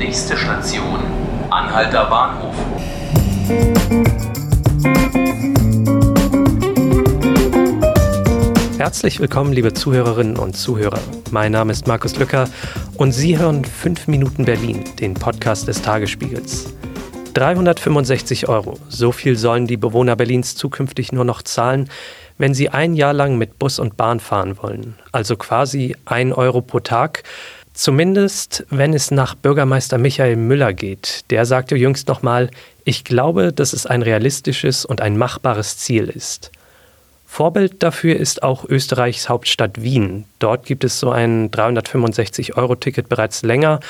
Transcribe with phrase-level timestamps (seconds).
[0.00, 0.98] Nächste Station,
[1.50, 2.54] Anhalter Bahnhof.
[8.78, 10.98] Herzlich willkommen, liebe Zuhörerinnen und Zuhörer.
[11.30, 12.48] Mein Name ist Markus Lücker
[12.96, 16.72] und Sie hören 5 Minuten Berlin, den Podcast des Tagesspiegels.
[17.34, 21.90] 365 Euro, so viel sollen die Bewohner Berlins zukünftig nur noch zahlen,
[22.38, 24.96] wenn sie ein Jahr lang mit Bus und Bahn fahren wollen.
[25.12, 27.22] Also quasi 1 Euro pro Tag.
[27.80, 31.24] Zumindest, wenn es nach Bürgermeister Michael Müller geht.
[31.30, 32.50] Der sagte jüngst nochmal,
[32.84, 36.50] ich glaube, dass es ein realistisches und ein machbares Ziel ist.
[37.26, 40.26] Vorbild dafür ist auch Österreichs Hauptstadt Wien.
[40.40, 43.80] Dort gibt es so ein 365-Euro-Ticket bereits länger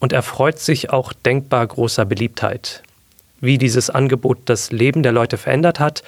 [0.00, 2.82] und erfreut sich auch denkbar großer Beliebtheit.
[3.40, 6.02] Wie dieses Angebot das Leben der Leute verändert hat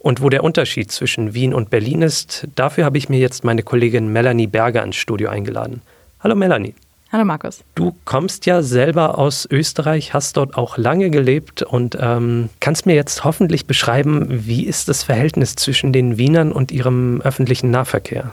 [0.00, 3.62] und wo der Unterschied zwischen Wien und Berlin ist, dafür habe ich mir jetzt meine
[3.62, 5.82] Kollegin Melanie Berger ins Studio eingeladen.
[6.22, 6.74] Hallo Melanie.
[7.10, 7.64] Hallo Markus.
[7.74, 12.94] Du kommst ja selber aus Österreich, hast dort auch lange gelebt und ähm, kannst mir
[12.94, 18.30] jetzt hoffentlich beschreiben, wie ist das Verhältnis zwischen den Wienern und ihrem öffentlichen Nahverkehr?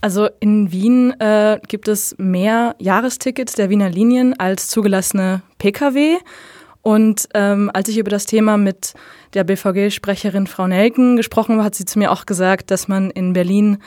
[0.00, 6.16] Also in Wien äh, gibt es mehr Jahrestickets der Wiener Linien als zugelassene Pkw.
[6.82, 8.94] Und ähm, als ich über das Thema mit
[9.34, 13.32] der BVG-Sprecherin Frau Nelken gesprochen habe, hat sie zu mir auch gesagt, dass man in
[13.32, 13.78] Berlin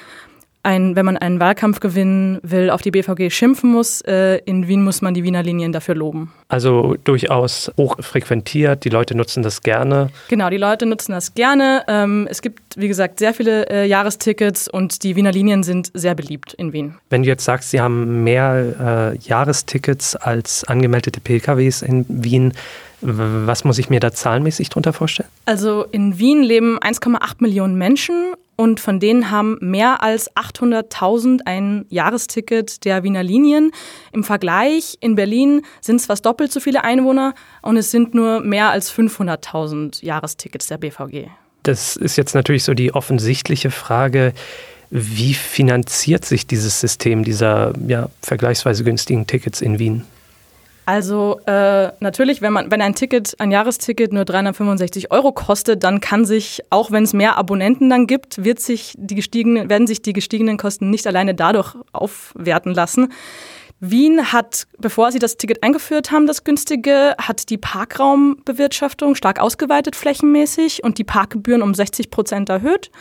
[0.65, 4.01] ein, wenn man einen Wahlkampf gewinnen will, auf die BVG schimpfen muss.
[4.01, 6.33] Äh, in Wien muss man die Wiener Linien dafür loben.
[6.47, 10.09] Also durchaus hoch frequentiert, die Leute nutzen das gerne.
[10.27, 11.83] Genau, die Leute nutzen das gerne.
[11.87, 16.15] Ähm, es gibt, wie gesagt, sehr viele äh, Jahrestickets und die Wiener Linien sind sehr
[16.15, 16.95] beliebt in Wien.
[17.09, 22.53] Wenn du jetzt sagst, sie haben mehr äh, Jahrestickets als angemeldete PKWs in Wien,
[23.01, 25.29] was muss ich mir da zahlenmäßig drunter vorstellen?
[25.45, 31.85] Also in Wien leben 1,8 Millionen Menschen und von denen haben mehr als 800.000 ein
[31.89, 33.71] Jahresticket der Wiener Linien.
[34.11, 38.41] Im Vergleich in Berlin sind es fast doppelt so viele Einwohner und es sind nur
[38.41, 41.27] mehr als 500.000 Jahrestickets der BVG.
[41.63, 44.33] Das ist jetzt natürlich so die offensichtliche Frage.
[44.91, 50.03] Wie finanziert sich dieses System dieser ja, vergleichsweise günstigen Tickets in Wien?
[50.85, 55.99] Also äh, natürlich, wenn man, wenn ein Ticket, ein Jahresticket nur 365 Euro kostet, dann
[55.99, 60.03] kann sich, auch wenn es mehr Abonnenten dann gibt, wird sich die gestiegenen, werden sich
[60.03, 63.11] die gestiegenen Kosten nicht alleine dadurch aufwerten lassen.
[63.79, 69.95] Wien hat, bevor sie das Ticket eingeführt haben, das günstige, hat die Parkraumbewirtschaftung stark ausgeweitet
[69.95, 72.91] flächenmäßig und die Parkgebühren um 60 Prozent erhöht.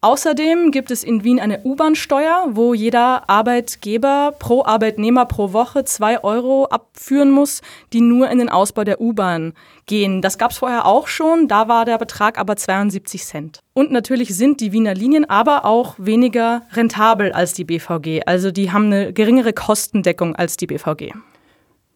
[0.00, 6.22] Außerdem gibt es in Wien eine U-Bahn-Steuer, wo jeder Arbeitgeber pro Arbeitnehmer pro Woche zwei
[6.22, 9.54] Euro abführen muss, die nur in den Ausbau der U-Bahn
[9.86, 10.22] gehen.
[10.22, 13.58] Das gab es vorher auch schon, da war der Betrag aber 72 Cent.
[13.74, 18.22] Und natürlich sind die Wiener Linien aber auch weniger rentabel als die BVG.
[18.24, 21.12] Also die haben eine geringere Kostendeckung als die BVG.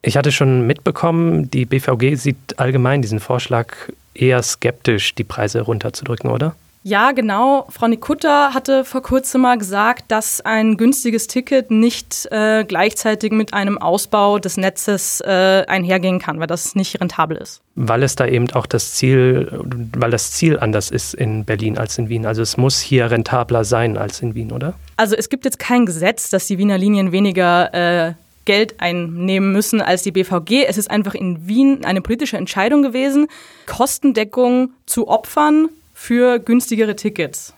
[0.01, 3.73] Ich hatte schon mitbekommen, die BVG sieht allgemein diesen Vorschlag
[4.13, 6.53] eher skeptisch, die Preise runterzudrücken, oder?
[6.85, 7.65] Ja, genau.
[7.69, 13.53] Frau Nikutta hatte vor kurzem mal gesagt, dass ein günstiges Ticket nicht äh, gleichzeitig mit
[13.53, 17.61] einem Ausbau des Netzes äh, einhergehen kann, weil das nicht rentabel ist.
[17.75, 19.49] Weil es da eben auch das Ziel,
[19.97, 22.25] weil das Ziel anders ist in Berlin als in Wien.
[22.25, 24.73] Also es muss hier rentabler sein als in Wien, oder?
[24.97, 27.73] Also es gibt jetzt kein Gesetz, dass die Wiener Linien weniger
[28.09, 28.13] äh,
[28.43, 30.65] Geld einnehmen müssen als die BVG.
[30.67, 33.27] Es ist einfach in Wien eine politische Entscheidung gewesen,
[33.67, 35.69] Kostendeckung zu opfern
[36.03, 37.53] für günstigere Tickets.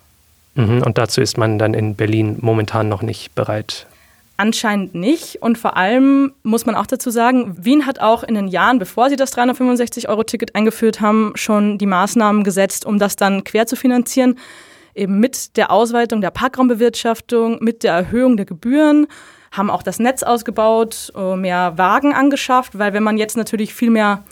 [0.53, 3.88] Mhm, und dazu ist man dann in Berlin momentan noch nicht bereit.
[4.38, 5.41] Anscheinend nicht.
[5.41, 9.09] Und vor allem muss man auch dazu sagen, Wien hat auch in den Jahren, bevor
[9.09, 14.38] sie das 365-Euro-Ticket eingeführt haben, schon die Maßnahmen gesetzt, um das dann quer zu finanzieren.
[14.94, 19.07] Eben mit der Ausweitung der Parkraumbewirtschaftung, mit der Erhöhung der Gebühren,
[19.53, 23.89] haben auch das Netz ausgebaut, äh, mehr Wagen angeschafft, weil wenn man jetzt natürlich viel
[23.89, 24.23] mehr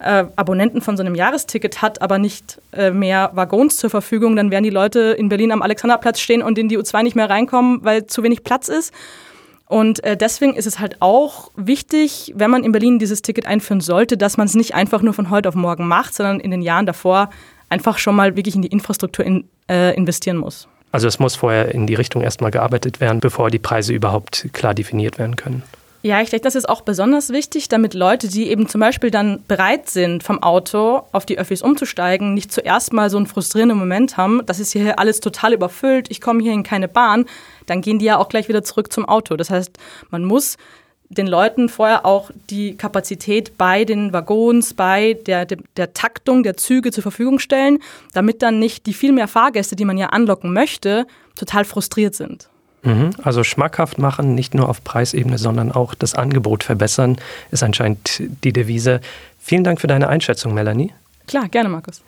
[0.00, 4.50] äh, Abonnenten von so einem Jahresticket hat, aber nicht äh, mehr Waggons zur Verfügung, dann
[4.50, 7.84] werden die Leute in Berlin am Alexanderplatz stehen und in die U2 nicht mehr reinkommen,
[7.84, 8.92] weil zu wenig Platz ist.
[9.66, 13.80] Und äh, deswegen ist es halt auch wichtig, wenn man in Berlin dieses Ticket einführen
[13.80, 16.60] sollte, dass man es nicht einfach nur von heute auf morgen macht, sondern in den
[16.60, 17.30] Jahren davor
[17.68, 20.66] einfach schon mal wirklich in die Infrastruktur in, äh, investieren muss.
[20.92, 24.74] Also es muss vorher in die Richtung erstmal gearbeitet werden, bevor die Preise überhaupt klar
[24.74, 25.62] definiert werden können.
[26.02, 29.42] Ja, ich denke, das ist auch besonders wichtig, damit Leute, die eben zum Beispiel dann
[29.46, 34.16] bereit sind, vom Auto auf die Öffis umzusteigen, nicht zuerst mal so einen frustrierenden Moment
[34.16, 37.26] haben, das ist hier alles total überfüllt, ich komme hier in keine Bahn,
[37.66, 39.36] dann gehen die ja auch gleich wieder zurück zum Auto.
[39.36, 39.76] Das heißt,
[40.08, 40.56] man muss
[41.10, 46.56] den Leuten vorher auch die Kapazität bei den Waggons, bei der, der, der, Taktung der
[46.56, 47.78] Züge zur Verfügung stellen,
[48.14, 51.06] damit dann nicht die viel mehr Fahrgäste, die man ja anlocken möchte,
[51.36, 52.48] total frustriert sind.
[52.82, 53.10] Mhm.
[53.22, 57.16] Also schmackhaft machen, nicht nur auf Preisebene, sondern auch das Angebot verbessern,
[57.50, 59.00] ist anscheinend die Devise.
[59.38, 60.92] Vielen Dank für deine Einschätzung, Melanie.
[61.26, 62.02] Klar, gerne, Markus.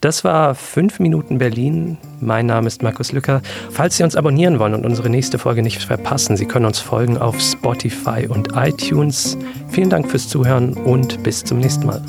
[0.00, 1.98] Das war 5 Minuten Berlin.
[2.20, 3.42] Mein Name ist Markus Lücker.
[3.70, 7.18] Falls Sie uns abonnieren wollen und unsere nächste Folge nicht verpassen, Sie können uns folgen
[7.18, 9.36] auf Spotify und iTunes.
[9.70, 12.00] Vielen Dank fürs Zuhören und bis zum nächsten Mal.